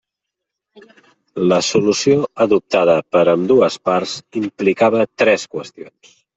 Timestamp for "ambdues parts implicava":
3.35-5.07